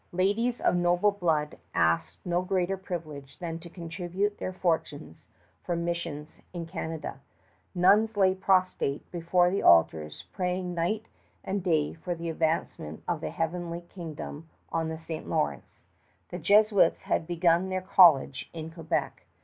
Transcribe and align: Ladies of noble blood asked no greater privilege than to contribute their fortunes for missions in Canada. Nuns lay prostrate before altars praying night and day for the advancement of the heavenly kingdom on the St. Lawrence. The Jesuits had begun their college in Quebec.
Ladies 0.13 0.59
of 0.59 0.75
noble 0.75 1.11
blood 1.11 1.59
asked 1.75 2.25
no 2.25 2.41
greater 2.41 2.75
privilege 2.75 3.37
than 3.37 3.59
to 3.59 3.69
contribute 3.69 4.39
their 4.39 4.51
fortunes 4.51 5.27
for 5.61 5.75
missions 5.75 6.41
in 6.53 6.65
Canada. 6.65 7.19
Nuns 7.75 8.17
lay 8.17 8.33
prostrate 8.33 9.11
before 9.11 9.53
altars 9.63 10.23
praying 10.33 10.73
night 10.73 11.05
and 11.43 11.61
day 11.63 11.93
for 11.93 12.15
the 12.15 12.29
advancement 12.31 13.03
of 13.07 13.21
the 13.21 13.29
heavenly 13.29 13.81
kingdom 13.81 14.49
on 14.71 14.89
the 14.89 14.97
St. 14.97 15.29
Lawrence. 15.29 15.83
The 16.29 16.39
Jesuits 16.39 17.03
had 17.03 17.27
begun 17.27 17.69
their 17.69 17.79
college 17.79 18.49
in 18.53 18.71
Quebec. 18.71 19.27